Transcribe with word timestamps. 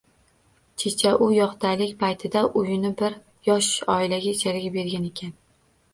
Checha 0.83 1.11
u 1.25 1.27
yoqdalik 1.33 1.93
paytida 1.99 2.43
uyini 2.63 2.93
bir 3.03 3.19
yosh 3.51 3.71
oilaga 3.97 4.37
ijaraga 4.37 4.73
bergan 4.79 5.07
ekan 5.13 5.37